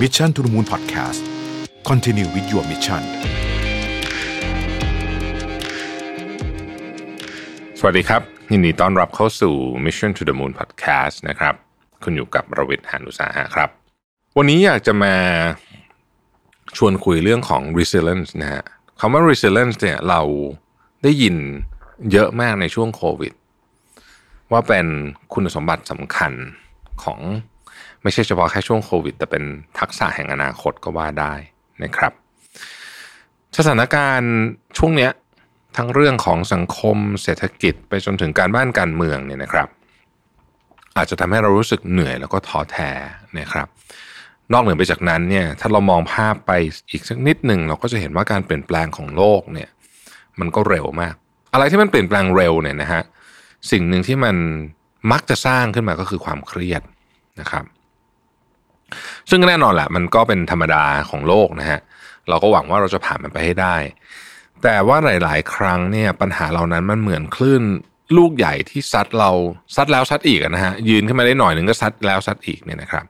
[0.00, 1.20] Mission to the Moon Podcast
[1.88, 3.02] Continue with your mission
[7.78, 11.54] สวัสดีครับ ยินดีต้อนรับเข้าสู่ Mission to the Moon Podcast นะครับ
[12.02, 13.70] คุณอยู่กับรวิทย์หานุสาหะครับ
[14.36, 15.14] วันนี้อยากจะมา
[16.76, 18.64] ชวนคุยเรื่องของ resilience นะฮะ
[19.00, 20.22] คำว่า resilience เนี่ยเรา
[21.02, 21.36] ได้ยิน
[22.12, 23.32] เยอะมากในช่วงโควิด
[24.52, 24.86] ว่าเป็น
[25.34, 26.32] คุณสมบัติสำคัญ
[27.02, 27.20] ของ
[28.02, 29.44] ไม่ใช่เฉพาะแค่ช่วงโควิด แต่เป็น
[29.78, 31.34] ทักษะแห่งอนาคตก็ว่าได้
[31.82, 32.12] นะครับ
[33.56, 34.32] สถานการณ์
[34.78, 35.10] ช่วงเนี้ย
[35.76, 39.68] ทั้งเรื่องของสังคมเศรษฐกิจไปจนถึงการบ้านการเมืองเนี่ยนะครับ
[40.96, 42.90] อาจจะทำให้เรารู้สึกเหนื่อยแล้วก็ท้อแท้
[43.38, 43.68] นะครับ
[44.52, 46.52] นอกเหนือไปจากนั้นเนี่ยถ้าเรามองภาพไป
[46.90, 49.68] อีกสักนิดหนึ่งเราก็จะเห็นว่าการเปลี่ยนแปลงของโลกเนี่ย
[50.40, 51.14] มันก็เร็วมาก
[51.52, 53.02] อะไรที่มันเปลี่ยนแปลงเร็วเนี่ยนะฮะ
[53.70, 54.36] สิ่งหนึ่งที่มัน
[55.12, 56.82] มักจะสร้างขึ้นมาก็คือความเครียด
[57.40, 57.64] นะครับ
[59.30, 61.80] ซึ่งแน่นอนแหละมันก็เป็นธรรมดาของโลกนะฮะ
[62.28, 63.76] เราก็หวังว่าเราจะผ่านมันไปให้ได้
[64.62, 67.62] แต่ว่าหลาย ๆ ครั้งเนี่ยปัญหาเหล่านั้นมันเหมือนคลื่น
[68.16, 69.30] ลูกใหญ่ที่ซัดเรา
[69.76, 73.04] ซัดแล้วซัดอีกนะฮะยืนขึ้นมาได้หน่อยหนึ่งก็ซัดแล้วซัดอีกเนี่ยนะครับ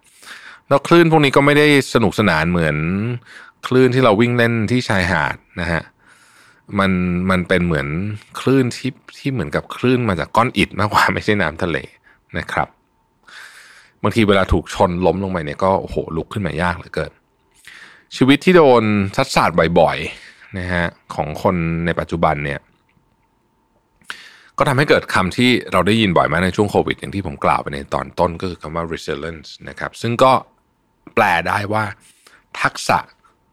[0.69, 2.77] แล้วคลื่นพวกนี้ก็ไม่ได้สนุกสนานเหมือน
[3.67, 5.83] คลื่นที่เราวิ่งเล่นที่ชายหาดนะฮะ
[6.79, 6.91] มัน
[7.31, 7.87] มันเป็นเหมือน
[8.41, 11.77] คลื่นที่ที่เหมือนกับคลื่นมาจากก้อนอิฐมากกว่าไม่ใช่น้ำทะเล
[12.39, 12.69] นะครับ
[14.03, 17.13] บางทีเวลาถูกชนล้มลงไปเนี่ยก็โอ้โหลุกขึ้นมายากเหลือเกิน
[18.17, 18.83] ชีวิตที่โดน
[19.17, 22.61] ซัดสาดบ่อยๆนะฮะของคนในปัจจุบันเนี่ย
[24.59, 30.33] ก็ทำให้เกิดคำที่เราได้ยินบ่อยมากในช่วงโควิด อย่างที่ผมกล่าวไปในตอนต้นก็คือคำว่า resilience นะครับซึ่งก็
[31.15, 31.85] แปลได้ว่า
[32.61, 32.99] ทักษะ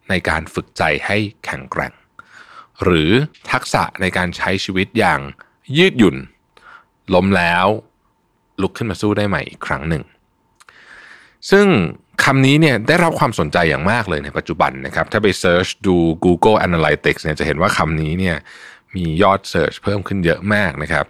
[0.09, 1.94] ในการฝึกใจให้แข็งแกร่ง
[2.84, 3.11] หรือ
[3.52, 5.20] ทักษะในการใช้ชีวิตอย่าง
[5.78, 6.17] ยืดหยุ่น
[7.14, 7.66] ล้มแล้ว
[8.61, 10.04] ลุกขึ้นมาสู้ได้ใหม่อีกครั้งหนึ่ง
[11.52, 11.67] ซึ่ง
[12.23, 18.38] คำนี้เนี่ยได้รับความสนใจอย่างมากเลยในปัจจุบันนะครับ ถ้าไป search ดู Google Analytics เนี่ยจะเห็นว่าคำนี้เนี่ย
[18.95, 21.05] มียอด search เพิ่มขึ้นเยอะมากนะครับ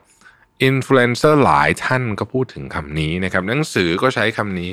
[0.64, 4.72] อินฟลูเอนเซอร์หลายท่านก็พูดถึงคำนี้นะครับ หนังสือก็ใช้คำนี้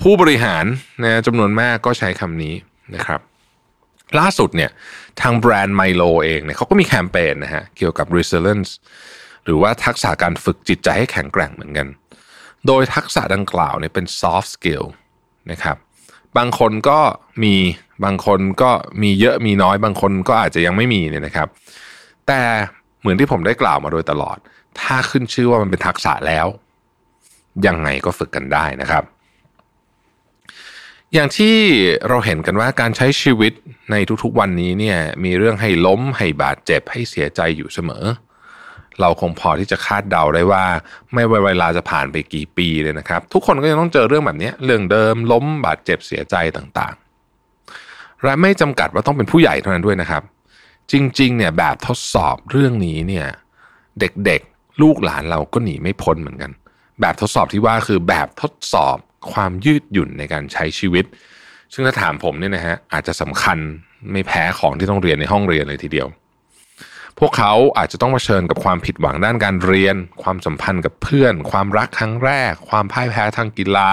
[0.00, 0.64] ผู้บริหาร
[1.02, 2.54] นะจำนวนมากก็ใช้คำนี้
[2.94, 3.20] นะครับ
[4.18, 4.70] ล่าสุดเนี่ย
[5.20, 8.70] ทางแบรนด์ไมโลเองเนี่ยเขาก็มีแคมเปญนะฮะเกี่ยวกับ resilience
[9.44, 11.88] หรือว่าทักษะการฝึกจิตใจให้แข็งแกร่งเหมือนกัน
[12.66, 14.84] โดยทักษะดังกล่าวเนี่ยเป็น soft skill
[15.50, 15.76] นะครับ
[16.38, 16.98] บางคนก็
[17.42, 17.54] มี
[18.04, 18.70] บางคนก็
[19.02, 21.48] มีเยอะมีน้อย บางคนก็อาจจะยังไม่มีเนี่ยนะครับ
[22.26, 22.40] แต่
[23.00, 24.38] เหมือนที่ผมได้กล่าวมาโดยตลอด
[24.80, 26.46] ถ้าขึ้นชื่อว่ามันเป็นทักษะแล้ว
[27.66, 29.04] ยังไงก็ฝึกกันได้นะครับ
[31.14, 31.56] อย่างที่
[32.08, 33.52] เราเห็นกันว่าการใช้ชีวิต
[33.90, 40.64] ในทุกๆวันนี้เนี่ยมีเรื่องให้ล้มให้บาดเจ็บให้เสียใจอยู่เสมอเเราคงพอที่จะคาดเดาได้ว่า
[41.14, 50.22] ไม่ว่าเวลาจะผ่านไปกี่ปีเลยนะครับ ทุกคนก็ยังต้องเจอเรื่องแบบนี้เรื่องเดิมล้มบาดเจ็บเสียใจต่างๆ และไม่จำกัดว่าต้องเป็นผู้ใหญ่เท่านั้นด้วยนะครับ
[50.92, 53.26] จริงๆเนี่ยแบบทดสอบเรื่องนี้เนี่ย
[54.00, 56.50] เด็กๆลูกหลานเราก็หนีไม่พ้นเหมือนกัน
[57.00, 58.96] แบบทดสอบที่ว่าคือแบบทดสอบ
[59.32, 61.04] ความยืดหยุ่นในการใช้ชีวิต
[61.72, 63.58] ซึ่งถ้าถามผมเนี่ยนะฮะอาจจะสำคัญ
[64.12, 66.08] ไม่แพ้ของที่ต้องเรียนในห้องเรียนเลยทีเดียว
[67.18, 73.90] พวกเขาอาจจะต้องเผชิญกับความผิดหวังด้านการเรียน ความสัมพันธ์กับเพื่อน ความรักครั้งแรก ความพ่ายแพ้ทางกีฬา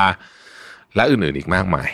[0.96, 1.90] และอื่นๆอีกมากมาย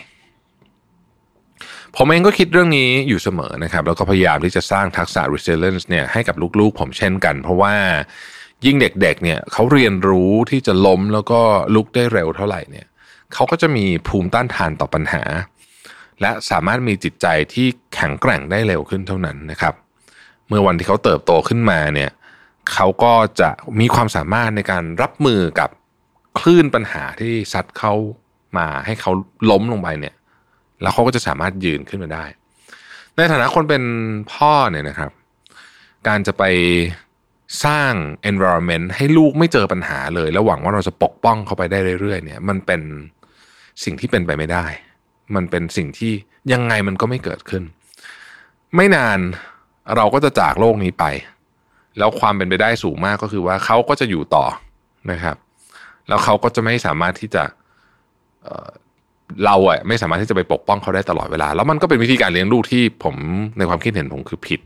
[1.95, 7.73] ผมเองก็คิดเรื่องนี้อยู่เสมอนะครับ แล้วก็พยายามที่จะสร้างทักษะ resilience เนี่ยให้กับลูกๆ ผมเช่นกัน เพราะว่า
[8.65, 11.39] ยิ่งเด็กๆ เนี่ยเขาเรียนรู้ที่จะล้มแล้วก็
[11.75, 12.87] ลุกได้เร็วเท่าไหร่เนี่ย
[13.33, 15.23] เขาก็จะมีภูมิต้านทานต่อปัญหา
[16.21, 19.73] และสามารถมีจิตใจที่แข็งแกร่งได้เร็วขึ้นเท่านั้นนะครับ
[20.47, 22.11] เมื่อวันที่เขาเติบโตขึ้นมาเนี่ย
[22.73, 25.69] เขาก็จะมีความสามารถในการรับมือกับ
[26.39, 27.93] คลื่นปัญหาที่ซัดเข้า
[28.57, 29.11] มาให้เขา
[29.49, 30.15] ล้มลงไปเนี่ย
[30.81, 32.25] แล้วเขาก็จะสามารถยืนขึ้นมาได้
[33.15, 33.83] ในฐานะคนเป็น
[34.33, 35.11] พ่อเนี่ยนะครับ
[36.07, 36.43] การจะไป
[37.65, 37.93] สร้าง
[38.31, 42.81] environment ให้ลูกไม่เจอปัญหาเลย แล้วหวังว่าเราจะปกป้องเขาไปได้เรื่อยๆ เนี่ย มันเป็น
[43.83, 44.65] สิ่งที่เป็นไปไม่ได้
[45.35, 46.13] มันเป็นสิ่งที่
[46.53, 47.63] ยังไงมันก็ไม่เกิดขึ้น
[48.75, 49.19] ไม่นาน
[49.95, 51.05] เราก็จะจากโลกนี้ไป
[51.97, 54.45] แล้วความเป็นไปได้สูงมากก็คือว่าเขาก็จะอยู่ต่อ
[55.11, 55.37] นะครับ
[56.07, 57.43] แล้วเขาก็จะไม่สามารถที่จะ
[59.45, 63.15] เราอะไม่สามารถที่จะไปปกป้องเขาได้ตลอดเวลา แล้วมันก็เป็นวิธีการเลี้ยงลูกที่ผม
[63.57, 64.59] ในความคิดเห็นผมคือผิด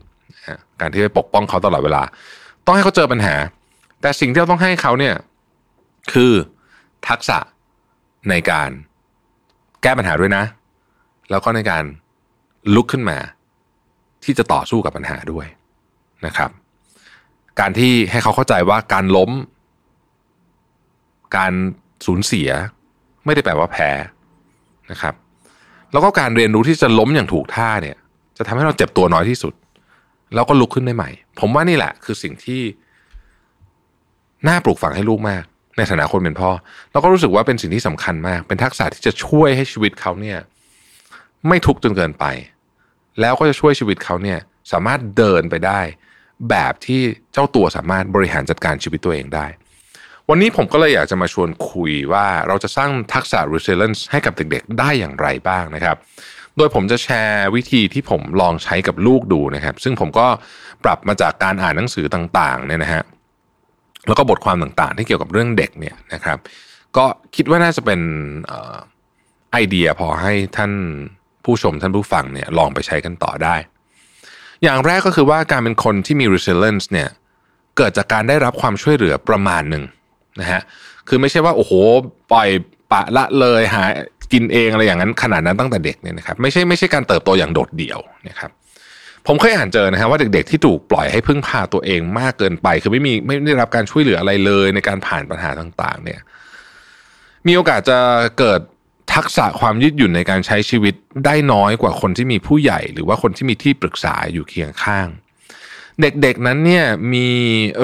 [0.80, 2.02] การที่ไปปกป้องเขาตลอดเวลา
[2.66, 3.36] ต้องให้เขาเจอปัญหา
[4.02, 5.16] แต่สิ่งที่เราต้องให้เขาเนี่ย
[6.14, 6.32] คือ
[7.08, 7.38] ทักษะ
[8.30, 8.70] ในการ
[9.82, 10.44] แก้ปัญหาด้วยนะ
[11.30, 11.84] แล้วก็ในการ
[12.76, 13.18] ลุกขึ้นมา
[14.24, 15.48] ที่จะต่อสู้กับปัญหาด้วย
[16.26, 16.50] นะครับ
[17.60, 19.32] การที่ให้เขาเข้าใจว่าการล้ม
[21.38, 21.54] การ
[22.06, 22.50] สูญเสีย
[23.26, 23.90] ไม่ได้แปลว่าแพ้
[24.92, 25.14] นะครับ
[25.92, 27.98] แล้วก็การเรียนรู้ที่จะล้มอย่างถูกท่าเนี่ย
[28.38, 29.54] จะทำให้เราเจ็บตัวน้อยที่สุด
[30.34, 32.62] แล้วก็ลุกขึ้นได้ใหม่ ผมว่านี่แหละ คือสิ่งที่
[34.48, 35.44] น่าปลูกฝังให้ลูกมาก
[35.78, 36.50] ในฐานะคนเป็นพ่อ
[36.92, 40.38] แล้วก็รู้สึกว่าเป็นสิ่งที่สำคัญมาก เป็นทักษะที่จะช่วยให้ชีวิตเขาเนี่ย
[41.48, 42.26] ไม่ทุกข์จนเกินไป
[43.22, 44.40] แล้วก็จะช่วยชีวิตเขาเนี่ย
[44.72, 45.82] สามารถเดินไปได้
[46.50, 47.02] แบบที่
[47.34, 49.48] เจ้าตัวสามารถบริหารจัดการชีวิตตัวเองได้
[50.30, 55.98] วันนี้ผมก็เลยอยากจะมาชวนคุยว่าเราจะสร้างทักษะ resilience ให้กับเด็กๆ ได้อย่างไรบ้างนะครับ
[56.58, 60.28] โดยผมจะแชร์วิธีที่ผมลองใช้กับลูกดูนะครับ ซึ่งผมก็
[60.84, 63.04] ปรับมาจากการอ่านหนังสือต่างๆเนี่ยนะฮะ
[64.08, 66.38] แล้วก็บทความต่างๆ ที่เกี่ยวกับเรื่องเด็กเนี่ยนะครับ
[66.98, 68.02] ก็คิดว่าน่าจะเป็น
[69.52, 70.72] ไอเดียพอให้ท่าน
[71.46, 73.56] ผู้ชมท่านผู้ฟังเนี่ยลองไปใช้กันต่อได้
[74.64, 77.10] อย่างแรกก็คือว่าการเป็นคนที่มี resilience เนี่ย
[77.78, 79.84] เกิดจากการได้รับความช่วยเหลือประมาณหนึ่ง
[80.40, 80.62] นะฮะ
[81.08, 81.72] คือไม่ใช่ว่าโอ้โห
[82.32, 82.50] ปล่อย
[82.92, 83.84] ปะละเลยหา
[84.34, 88.00] กินเองอะไรอย่างนั้นขนาดนั้นตั้งแต่เด็กเนี่ยนะครับไม่ใช่ไม่ใช่การเติบโตอย่างโดดเดี่ยว
[88.30, 88.52] นะครับ
[89.28, 96.20] ผมเคยอ่านเจอนะฮะว่าเด็กๆที่ถูกปล่อยให้พึ่งพาตัวเองมากเกินไป คือไม่มีไม่ได้รับการช่วยเหลืออะไรเลยในการผ่านปัญหาต่าง ๆ เนี่ย
[97.48, 98.00] มีโอกาสจะ
[98.40, 98.60] เกิด
[99.14, 100.94] ทักษะความยืดหยุ่นในการใช้ชีวิต
[101.26, 105.08] ได้น้อยกว่าคนที่มีผู้ใหญ่ หรือว่าคนที่มีที่ปรึกษาอยู่เคียงข้าง
[106.02, 107.28] เด็กๆนั้นเนี่ยมี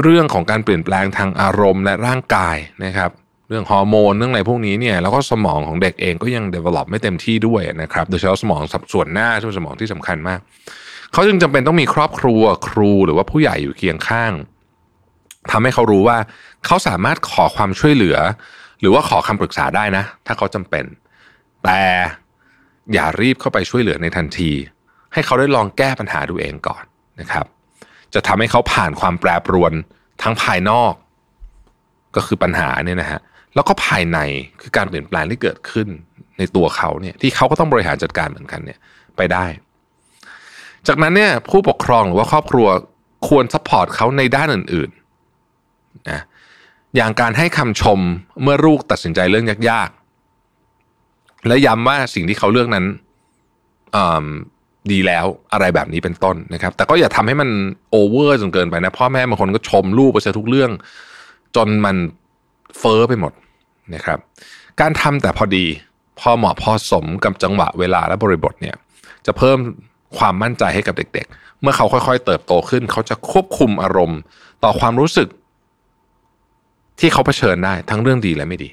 [0.01, 3.11] เรื่องของการเปลี่ยนแปลงทางอารมณ์และร่างกายนะครับ
[3.49, 8.61] เรื่องฮอร์โมนเรื่องอะไรพวกนี้เนี่ยแล้วก็สมองของเด็กเองก็ยัง develop ไม่เต็มที่ด้วยนะครับโดยเฉพาะสมอง
[8.93, 10.39] ส่วนหน้าส่วนสมองที่สำคัญมาก
[11.13, 14.31] เขาจึงจำเป็นต้องมีครอบครัวครูหรือว่าผู้ใหญ่อยู่เคียงข้าง
[15.51, 16.17] ทำให้เขารู้ว่า
[16.65, 18.17] เขาสามารถขอความช่วยเหลือ
[18.79, 20.85] หรือว่าขอคำปรึกษาได้นะ ถ้าเขาจำเป็น
[21.65, 21.83] แต่
[22.93, 24.51] อย่ารีบเข้าไปช่วยเหลือในทันที
[25.13, 26.83] ให้เขาได้ลองแก้ปัญหาดูเองก่อน
[27.19, 27.45] นะครับ
[28.13, 29.73] จะทำให้เขาผ่านความแปรปรวน
[30.23, 30.93] ทั้งภายนอก
[32.15, 33.19] ก็คือปัญหาเนี่ยนะฮะ
[33.55, 34.19] แล้วก็ภายใน
[34.61, 35.87] คือการเปลี่ยนแปลงที่เกิดขึ้น
[36.37, 38.79] ในตัวเขาเนี่ยที่เขาก็ต้องบริหารจัดการเหมือนกันเนี่ย
[39.17, 39.45] ไปได้
[40.87, 42.67] จากนั้นเนี่ยผู้ปกครองหรือว่าครอบครัว
[43.27, 46.21] ควร support เขาในด้านอื่นๆนะ
[46.95, 47.99] อย่างการให้คำชม
[48.43, 50.04] เมื่อลูกตัดสินใจเรื่องยากๆ
[51.47, 52.85] และย้ำว่าสิ่งที่เขาเลือกนั้น
[54.91, 57.49] ดีแล้วอะไรแบบนี้เป็นต้นนะครับ แต่ก็อย่าทำให้มัน
[57.91, 60.71] โอเวอร์จนเกินไปนะพ่อแม่บางคนก็ชมลูกไปซะทุกเรื่อง
[61.55, 61.95] จนมัน
[62.79, 63.33] เฟอ้อไปหมด
[63.95, 64.19] นะครับ
[64.81, 65.65] การทำแต่พอดี
[66.19, 68.75] พอเหมาะพอสมกับจังหวะเวลาและบริบทเนี่ย
[69.25, 69.57] จะเพิ่ม
[70.17, 74.19] ความมั่นใจให้กับเด็ก ๆ เมื่อเขาค่อยๆ เติบโตขึ้น เขาจะควบคุมอารมณ์
[74.63, 75.27] ต่อความรู้สึก
[76.99, 78.69] ที่เขาเผชิญได้ทั้งเรื่องดีและไม่ดี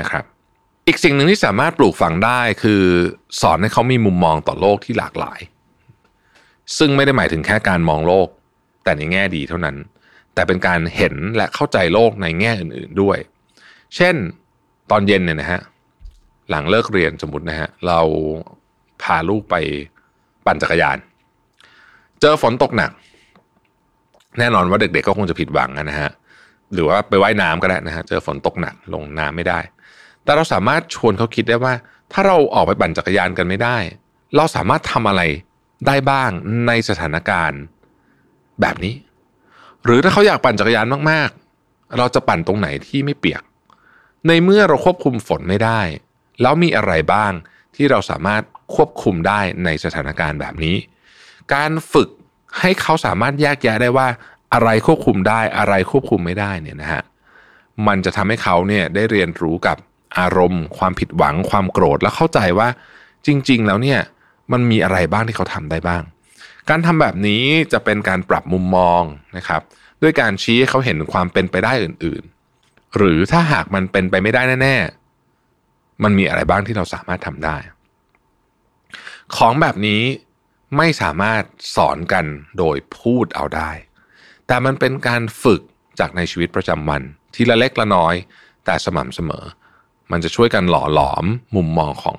[0.00, 0.24] นะครับ
[0.86, 2.82] อีกสิ่งหนึ่งที่สามารถปลูกฝังได้คือ
[3.40, 5.40] สอนให้เขามีมุมมองต่อโลกที่หลากหลาย
[6.78, 8.28] ซึ่งไม่ได้หมายถึงแค่การมองโลก
[8.84, 9.76] แต่ในแง่ดีเท่านั้น
[10.34, 13.18] แต่เป็นการเห็นและเข้าใจโลกในแง่อื่นๆด้วย
[13.96, 14.14] เช่น
[14.90, 15.60] ตอนเย็นเนี่ยนะฮะ
[16.50, 18.00] หลังเลิกเรียนสมมตินะฮะเรา
[19.02, 19.54] พาลูกไป
[20.46, 20.98] ปั่นจักรยาน
[22.20, 22.90] เจอฝนตกหนัก
[24.38, 26.10] แน่นอนว่าเด็กๆก็คงจะผิดหวังนะฮะ
[26.72, 29.60] หรือว่าไปไว่ายน้ำก็ได้นะฮะเจอฝนตกหนักลงน้ำไม่ได้
[30.24, 31.74] แต่เราสามารถชวนเขาคิดได้ว่า
[32.12, 33.76] ถ้าเราออกไปปั่นจักรยานกันไม่ได้
[34.36, 35.22] เราสามารถทำอะไร
[35.86, 36.30] ได้บ้าง
[36.66, 37.60] ในสถานการณ์
[38.60, 38.94] แบบนี้
[39.84, 43.42] หรือถ้าเขาอยากปั่นจักรยานมากๆ เราจะปั่นตรงไหนที่ไม่เปียก
[44.28, 45.80] ในเมื่อเราควบคุมฝนไม่ได้
[46.42, 47.32] แล้วมีอะไรบ้าง
[47.74, 48.42] ที่เราสามารถ
[48.74, 50.76] ควบคุมได้ในสถานการณ์แบบนี้
[51.54, 52.08] การฝึก
[52.60, 54.08] ให้เขาสามารถแยกแยะได้ว่า
[54.54, 57.02] อะไรควบคุมได้อะไรควบคุมไม่ได้เนี่ยนะฮะ
[57.86, 59.76] มันจะทำให้เขาเนี่ยได้เรียนรู้กับ
[60.18, 62.68] อารมณ์ ความผิดหวัง ความโกรธและเข้าใจว่า
[63.26, 64.00] จริง ๆ แล้วเนี่ย
[64.52, 66.02] มันมีอะไรบ้างที่เขาทำได้บ้าง
[66.68, 67.42] การทำแบบนี้
[67.72, 69.02] จะเป็นการปรับมุมมอง
[69.36, 69.62] นะครับ
[70.02, 77.56] ด้วยการชี้ให้เขาเห็นความเป็นไปได้อื่นๆ หรือถ้าหากมันเป็นไปไม่ได้แน่ๆมันมีอะไรบ้างที่เราสามารถทำได้
[79.36, 80.02] ของแบบนี้
[80.76, 81.42] ไม่สามารถ
[81.76, 82.24] สอนกัน
[82.58, 83.70] โดยพูดเอาได้
[84.46, 85.60] แต่มันเป็นการฝึก
[85.98, 87.02] จากในชีวิตประจำวัน
[87.34, 88.14] ทีละเล็กละน้อย
[88.64, 89.44] แต่สม่ำเสมอ
[90.12, 91.24] มันจะช่วยกันหล่อหลอม
[91.56, 92.18] มุมมองของ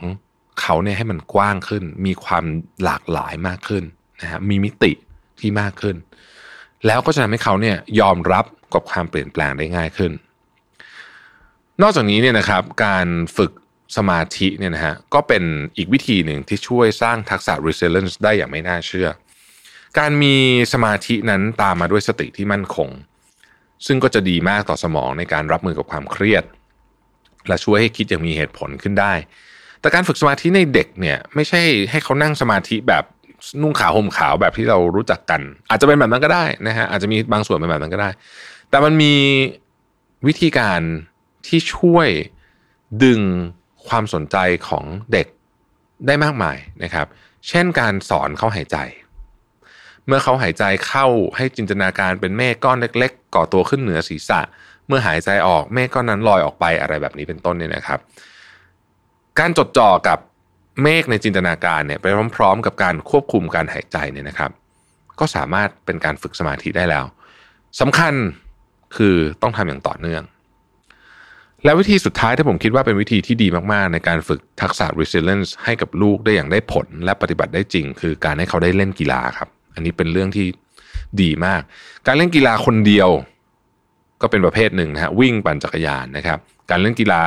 [0.61, 2.45] เขาเนี่ยให้มันกว้างขึ้น มีความ
[2.83, 3.83] หลากหลายมากขึ้น
[4.21, 4.91] นะฮะมีมิติ
[5.39, 5.95] ที่มากขึ้น
[6.85, 10.11] แล้วก็จะทำให้เขาเนี่ยยอมรับกับความเปลี่ยนแปลงได้ง่ายขึ้น
[11.81, 13.51] นอกจากนี้เนี่ยนะครับการฝึก
[13.97, 15.43] สมาธิเนี่ยนะฮะก็เป็น
[15.77, 19.09] อีกวิธีหนึ่งที่ช่วยสร้างทักษะ resilience ได้อย่างไม่น่าเชื่อ
[19.99, 20.35] การมี
[20.73, 22.89] สมาธินั้นตามมาด้วยสติที่มั่นคง
[23.85, 26.43] ซึ่งก็จะดีมากต่อสมองในการรับมือกับความเครียด
[27.47, 29.13] และช่วยให้คิดอย่างมีเหตุผลขึ้นได้
[29.81, 31.61] แต่การฝึกสมาธิในเด็กเนี่ยไม่ใช่
[31.91, 33.03] ให้เขานั่งสมาธิแบบ
[33.61, 38.09] นุ่งขาวห่มขาวแบบที่เรารู้จักกัน อาจจะเป็นแบบนั้นก็ได้นะฮะอาจจะมีบางส่วนเป็นแบบนั้นก็ได้
[38.69, 39.13] แต่มันมี
[40.27, 40.81] วิธีการ
[41.47, 42.07] ที่ช่วย
[43.03, 43.21] ดึง
[43.87, 44.37] ความสนใจ
[44.67, 45.27] ของเด็ก
[46.07, 47.07] ได้มากมายนะครับ
[47.47, 48.77] เช่นการสอนเขาหายใจ
[50.05, 54.39] เมื่อเขาหายใจเข้าให้จินตนาการเป็นเมฆก้อนเล็ก ๆ ก่อตัวขึ้นเหนือศีรษะ
[54.87, 57.99] เมื่อหายใจออกเมฆก้อนนั้นลอยออกไปอะไรแบบนี้เป็นต้นเนี่ยนะครับ
[59.39, 60.19] การจดจ่อกับ
[60.83, 64.51] เมฆในจินตนาการเนี่ยไปพร้อมๆ กับการควบคุมการหายใจเนี่ยนะครับ
[65.19, 67.05] ก็สามารถเป็นการฝึกสมาธิได้แล้ว
[67.79, 68.13] สำคัญ
[68.97, 70.23] คือต้องทำอย่างต่อเนื่อง
[71.63, 80.47] และวิธีสุดท้ายที่ผมคิดว่าเป็นวิธีที่ดีมากๆ ในการฝึกทักษะ resilience ให้กับลูกได้อย่างได้ผลและปฏิบัติได้จริง คือการให้เขาได้เล่นกีฬาครับ อันนี้เป็นเรื่องที่
[81.21, 81.61] ดีมาก
[82.07, 83.09] การเล่นกีฬาคนเดียว
[84.21, 87.23] ก็เป็นประเภทหนึ่งนะฮะวิ่งปั่นจักรยานนะครับ การเล่นกีฬา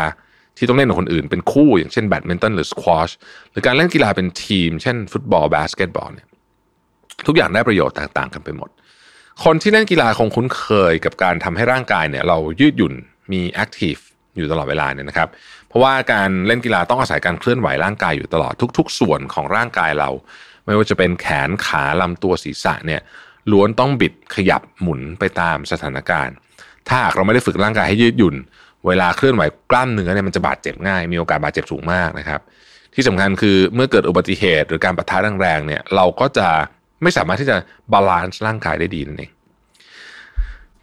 [0.56, 3.10] ที่ต้องเล่นกับคนอื่นเป็นคู่อย่างเช่นแบดมินตันหรือสควอช
[3.50, 6.28] หรือการเล่นกีฬาเป็นทีม เช่น ฟุตบอลบาสเกตบอลเนี่ย
[7.26, 8.70] ทุกอย่างได้ประโยชน์ต่างๆกันไปหมด
[9.44, 12.94] คนที่เล่นกีฬาคงคุ้นเคยกับการทำให้ร่างกายเนี่ยเรายืดหยุ่น
[13.32, 13.94] มี active
[14.36, 15.28] อยู่ตลอดเวลาเนี่ยนะครับ
[15.68, 20.10] เพราะว่าการเล่นกีฬาต้องอาศัยการเคลื่อนไหวร่างกายอยู่ตลอดทุก ๆ ส่วนของร่างกายเรา
[20.64, 23.00] ไม่ว่าจะเป็นแขนขาลำตัวศีรษะเนี่ย
[23.50, 26.34] ล้วนต้องบิดขยับหมุนไปตามสถานการณ์
[26.88, 28.36] ถ้าหากเราไม่ได้ฝึกร่างกายให้ยืดหยุ่น
[28.86, 32.40] เวลาเคลื่อนไหวกล้ามเนื้อเนี่ยมันจะบาดเจ็บง่าย มีโอกาสบาดเจ็บสูงมากนะครับ
[32.94, 36.48] ที่สำคัญคือเมื่อเกิดอุบัติเหตุ หรือการปะทะแรงๆเนี่ยเราก็จะ
[37.02, 37.56] ไม่สามารถที่จะ
[37.92, 39.30] balance ร่างกายได้ดีนั่นเอง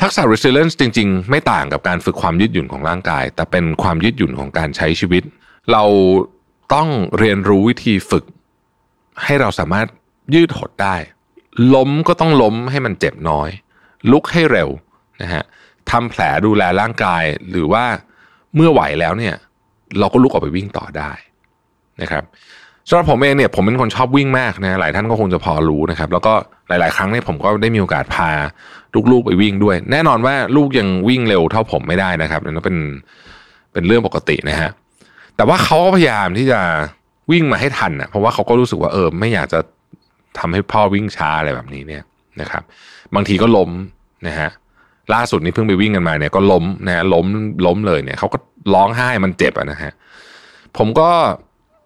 [0.01, 5.23] ทักษะ resilience จริง ๆ ไม่ต่างกับการฝึกความยืดหยุ่นของร่างกาย แต่เป็นความยืดหยุ่นของการใช้ชีวิต
[5.71, 5.83] เรา
[6.73, 8.25] ต้องเรียนรู้วิธีฝึก
[9.23, 9.87] ให้เราสามารถ
[10.35, 10.95] ยืดหดได้
[11.73, 13.49] ล้มก็ต้องล้มให้มันเจ็บน้อย
[14.11, 14.69] ลุกให้เร็ว
[15.21, 15.43] นะฮะ
[15.91, 17.83] ทำแผลดูแลร่างกาย หรือว่า
[18.55, 19.35] เมื่อไหวแล้วเนี่ย
[19.99, 21.11] เราก็ลุกออกไปวิ่งต่อได้
[22.01, 22.23] นะครับ
[22.89, 26.33] สำหรับผมเองเนี่ยผมเป็นคนชอบวิ่งมากนะหลายท่านก็คงจะพอรู้นะครับ แล้วก็
[26.67, 28.29] หลาย ๆ ครั้งเนี่ยผมก็ได้มีโอกาสพา
[29.11, 32.77] ลูกๆไปวิ่งด้วย แน่นอนว่าลูกยังวิ่งเร็วเท่าผมไม่ได้นะครับนั่นเป็น
[33.73, 34.69] เป็นเรื่องปกตินะฮะ
[35.35, 36.59] แต่ว่าเขาก็พยายามที่จะ
[37.31, 39.59] วิ่งมาให้ทันนะเพราะว่าเขาก็รู้สึกว่าเออไม่อยากจะ
[40.39, 42.03] ทำให้พ่อวิ่งช้าอะไรแบบนี้เนี่ย
[42.41, 42.63] นะครับ
[43.15, 43.71] บางทีก็ล้ม
[44.27, 44.49] นะฮะ
[45.13, 47.25] ล่าสุดนี้เพิ่งไปวิ่งกันมาเนี่ยก็ล้มนะล้ม
[47.65, 48.37] ล้มเลยเนี่ยเขาก็
[48.73, 49.91] ร้องไห้มันเจ็บอะนะฮะ
[50.77, 51.09] ผมก็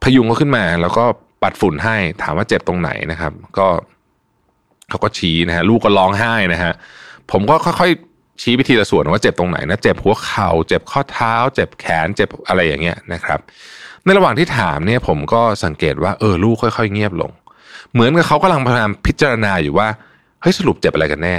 [0.04, 1.04] พยุงเขาขึ้นมา แล้วก็
[1.44, 3.68] ปัดฝุ่นให้ถามว่าเจ็บตรงไหนนะครับ ก็
[4.90, 6.74] เขาก็ชี้นะฮะลูกก็ร้องไห้นะฮะ
[7.32, 13.40] ผมก็ค่อยๆชี้ไปทีละส่วนว่าเจ็บตรงไหนนะเจ็บหัวเข่า เจ็บข้อเท้า เจ็บแขนเจ็บอะไรอย่างเงี้ยนะครับ
[14.04, 17.32] ในระหว่างที่ถามเนี่ยผมก็สังเกตว่าเออลูกค่อย ๆ เงียบลง
[17.94, 19.88] เหมือนกับเขากำลังพยายามพิจารณาอยู่ว่า
[20.42, 21.36] เฮ้ยสรุปเจ็บอะไรกันแน่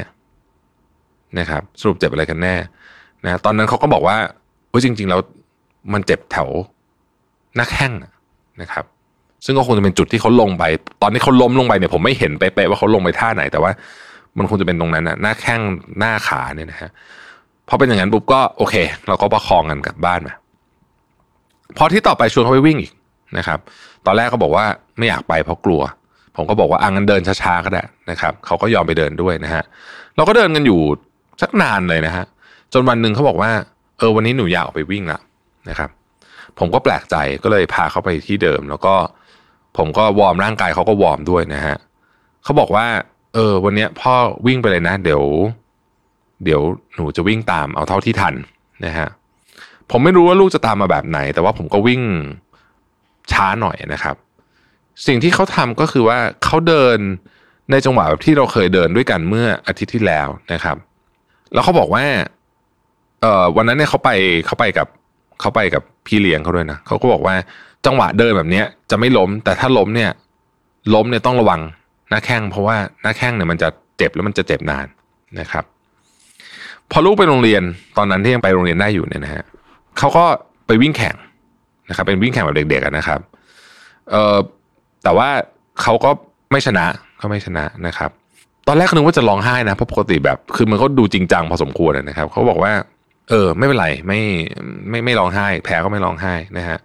[1.38, 2.54] นะครับสรุปเจ็บอะไรกันแน่
[3.24, 4.16] นะตอนนั้นเขาก็บอกว่า
[4.70, 5.20] เฮ้ยจริง ๆ แล้ว
[5.92, 6.48] มันเจ็บแถว
[7.56, 7.92] หน้าแข้ง
[8.60, 8.84] นะครับ
[9.44, 10.64] ซึ่งก็คงจะเป็นจุดที่เขาลงไป
[11.02, 13.70] ตอนนี้เขาล้มลงไปเนี่ยผมไม่เห็นเป๊ะๆว่าเขาลงไปท่าไหน แต่ว่า
[14.38, 15.60] มันคงจะเป็นตรงนั้นนะหน้าแข้ง
[15.98, 16.90] หน้าขาเนี่ยนะฮะ
[17.68, 18.74] พอเป็นอย่างนั้นปุ๊บก็โอเค
[19.08, 20.34] เราก็ประคองกันกลับบ้านมา
[21.76, 22.92] พอที่ต่อไปชวนเขาไปวิ่งอีก
[23.38, 23.58] นะครับ
[24.06, 24.64] ตอนแรกเขาบอกว่า
[24.98, 25.82] ไม่อยากไปเพราะกลัว
[26.36, 29.64] ผมก็บอกว่าอังันเดินช้าๆก็ได้นะครับเขาก็ยอมไปเดินด้วยนะฮะ
[30.16, 30.80] เราก็เดินกันอยู่
[31.40, 32.24] สักนานเลยนะฮะ
[32.72, 33.50] จนวันหนึ่งเขาบอกว่า
[33.98, 35.20] เออวันนี้หนูอยากออกไปวิ่งละ
[35.68, 35.90] นะครับ
[36.58, 38.94] ผมก็แปลกใจก็เลยพาเขาไปที่เดิม แล้วก็
[39.76, 41.76] ผมก็วอร์มร่างกายเขาก็วอร์มด้วยนะฮะ
[42.44, 42.86] เขาบอกว่า
[43.34, 44.14] เออ วันนี้พ่อ
[44.46, 45.22] วิ่งไปเลยนะ เดี๋ยว
[46.44, 46.60] เดี๋ยว
[46.94, 48.34] หนูจะวิ่งตามเอาเท่าที่ทัน
[48.86, 49.08] นะฮะ
[49.90, 52.02] ผมไม่รู้ว่าลูกจะตามมาแบบไหน แต่ว่าผมก็วิ่ง
[53.32, 54.16] ช้าหน่อยนะครับ
[55.06, 56.98] สิ่งที่เขาทำก็คือว่าเขาเดิน
[57.70, 60.76] ในจังหวะแบบที่เราเคยเดินด้วยกันเมื่ออาทิตย์ที่แล้วนะครับ
[61.52, 62.04] แล้วเขาบอกว่า
[63.20, 64.10] เออวันนั้นเนี่ยเขาไป
[64.46, 64.86] เขาไปกับ
[65.40, 67.34] เขาไปกับพี่เลี้ยงเขาด้วยนะเขาก็บอกว่า
[67.86, 70.10] จังหวะเดินแบบเนี้ย จะไม่ล้ม แต่ถ้าล้มเนี่ย
[70.94, 71.60] ล้มเนี่ยต้องระวัง
[72.10, 74.86] หน้าแข้งเพราะว่าหน้าแข้งเนี่ยมันจะเจ็บแล้วมันจะเจ็บนาน
[75.40, 75.64] นะครับ
[76.90, 77.62] พอลูกไปโรงเรียน
[77.96, 79.44] ตอนนั้นที่ยังไปโรงเรียนได้อยู่เนี่ยนะฮะ
[79.98, 80.24] เขาก็
[80.66, 81.16] ไปวิ่งแข่ง
[81.88, 83.20] นะครับ เป็นวิ่งแข่งแบบเด็กๆนะครับ
[84.10, 84.36] เอ่อ
[85.02, 85.28] แต่ว่า
[85.82, 86.10] เขาก็
[86.50, 86.86] ไม่ชนะ
[87.18, 88.10] เขาไม่ชนะนะครับ
[88.70, 92.72] อนแรกนึกว่าจะร้องไห้นะเพราะปกติแบบ คือมันก็ดูจริงจังพอสมควรนะครับเขาบอกว่า
[93.30, 94.20] เออ ไม่เป็นไรไม่
[94.88, 96.78] ไม่ไม่ร้องไห้ แพ้ก็ไม่ร้องไห้นะฮะ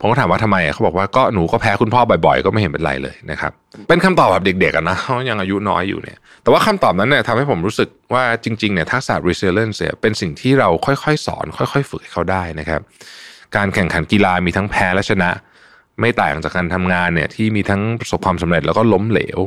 [0.00, 3.52] ผมก็ถามว่าทำไมเขาบอกว่าก็หนูก็แพ้คุณพ่อบ่อยๆ ก็ไม่เห็นเป็นไรเลยนะครับ
[3.88, 12.80] เป็นคำตอบแบบเด็กๆนะเขายังอายุน้อยอยู่เนี่ย แต่ว่าคำตอบนั้นเนี่ยทำให้ผมรู้สึกว่าจริงๆเนี่ยทักษะ resilience เป็นสิ่งที่เราค่อยๆ สอน ค่อย ๆ ฝึกให้เขาได้นะครับ
[13.56, 15.30] การแข่งขันกีฬามีทั้งแพ้และชนะ
[16.00, 19.38] ไม่ต่างจากการทำงานเนี่ยที่มีทั้งประสบความสำเร็จแล้วก็ล้มเหลว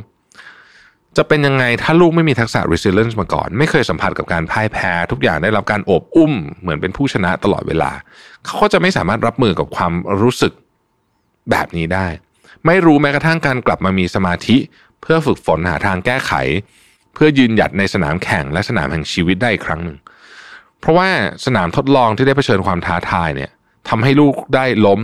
[1.18, 7.92] จะเป็นยังไงถ้าลูกไม่มีทักษะ resilience มาก่อน ไม่เคยสัมผัสกับการพ่ายแพ้ ทุกอย่างได้รับการโอบอุ้ม เหมือนเป็นผู้ชนะตลอดเวลา
[8.46, 10.54] เขาก็จะไม่สามารถรับมือกับความรู้สึก
[11.52, 12.08] แบบนี้ได้
[12.66, 14.58] ไม่รู้แม้กระทั่งการกลับมามีสมาธิ
[15.02, 16.34] เพื่อฝึกฝนหาทางแก้ไข
[17.14, 19.98] เพื่อยืนหยัดในสนามแข่งและสนามแห่งชีวิตได้อีกครั้งหนึ่ง
[20.80, 21.10] เพราะว่า
[21.46, 23.52] สนามทดลองที่ได้เผชิญความท้าทายเนี่ย
[23.90, 25.00] ทำให้ลูกได้ล้ม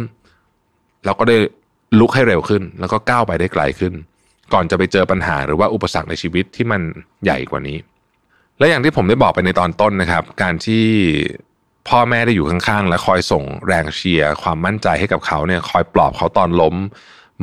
[1.06, 1.38] แล้วก็ได้
[2.00, 3.94] ลุกให้เร็วขึ้น แล้วก็ก้าวไปได้ไกลขึ้น
[4.54, 6.82] ก่อนจะไปเจอปัญหาหรือว่าอุปสรรคในชีวิตที่มัน
[7.24, 7.78] ใหญ่กว่านี้
[8.60, 10.86] และอย่างที่ผมได้บอกไปในตอนต้นนะครับ การที่
[11.88, 16.76] พ่อแม่ได้อยู่ข้างๆ และคอยส่งแรงเชียร์ความมั่นใจให้กับเขาเนี่ยคอยปลอบเขาตอนล้ม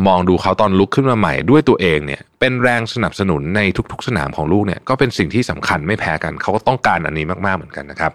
[0.07, 3.61] มองดูเขาตอนลุกขึ้นมาใหม่ด้วยตัวเองเนี่ยเป็นแรงสนับสนุนใน
[3.93, 8.13] ทุกๆ สนามของลูกเนี่ยก็เป็นสิ่งที่สำคัญไม่แพ้กัน เขาก็ต้องการอันนี้มากๆเหมือนกันนะครับ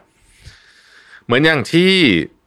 [1.26, 1.92] เหมือนอย่างที่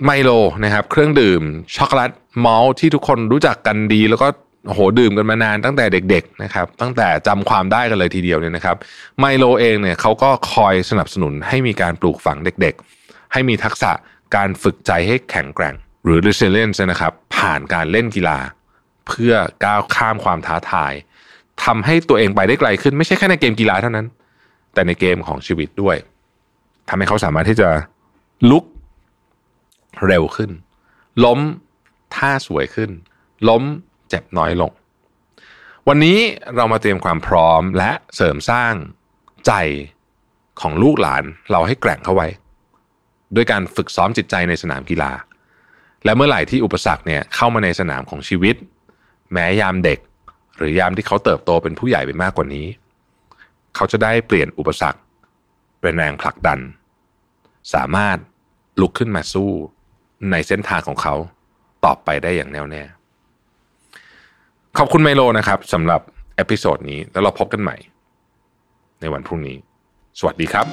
[0.04, 0.30] ไมโล
[0.64, 1.42] นะครับเครื่องดื่ม
[1.76, 2.12] ช็อกโกแลต
[2.44, 4.28] มอลที่ทุกคนรู้จักกันดีแล้วก็
[4.66, 8.76] โหดื่มกันมานานตั้งแต่เด็กๆนะครับตั้งแต่จำความได้กันเลยทีเดียวเนี่ยนะครับ
[9.18, 13.92] ไมโลเองเนี่ยเขาก็คอยสนับสนุนให้มีการปลูกฝังเด็กๆ ให้มีทักษะ
[14.36, 15.74] การฝึกใจให้แข็งแกร่ง
[16.04, 18.38] หรือ resilience นะครับผ่านการเล่นกีฬา
[19.06, 19.32] เพื่อ
[19.64, 20.92] ก้าวข้ามความท้าทาย
[21.64, 24.06] ทำให้ตัวเองไปได้ไกลขึ้นไม่ใช่แค่ในเกมกีฬาเท่านั้น
[24.74, 25.96] แต่ในเกมของชีวิตด้วย
[26.88, 27.68] ทำให้เขาสามารถที่จะ
[28.50, 28.64] ลุก
[30.06, 30.50] เร็วขึ้น
[31.24, 31.40] ล้ม
[32.16, 32.90] ท่าสวยขึ้น
[33.48, 33.62] ล้ม
[34.10, 34.72] เจ็บน้อยลง
[35.88, 36.18] วันนี้
[36.56, 38.74] เรามาเตรียมความพร้อมและเสริมสร้าง
[39.46, 39.52] ใจ
[40.60, 42.28] ของลูกหลานเราให้แกร่งเข้าไว้
[43.34, 45.12] ด้วยการฝึกซ้อมจิตใจในสนามกีฬา
[46.04, 48.56] และเมื่อไหร่ที่อุปสรรคเนี่ยเข้ามาในสนามของชีวิต
[49.32, 49.98] แม้ยามเด็ก
[50.56, 52.66] หรือยามที่เขาเติบโตเป็นผู้ใหญ่ไปมากกว่านี้
[53.74, 55.00] เขาจะได้เปลี่ยนอุปสรรค
[55.80, 56.58] เป็นแรงผลักดัน
[57.74, 58.16] สามารถ
[58.80, 59.50] ลุกขึ้นมาสู้
[60.30, 61.14] ในเส้นทางของเขา
[61.84, 62.82] ต่อไปได้อย่างแน่วแน่
[64.78, 66.00] ขอบคุณไมโลนะครับสำหรับ
[66.36, 67.76] episode นี้แล้วเราพบกันใหม่
[69.00, 69.56] ในวันพรุ่งนี้
[70.18, 70.66] สวัสดีครับ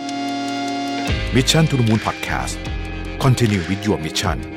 [1.35, 2.55] Mission to the Moon Podcast
[3.23, 4.56] Continue with your mission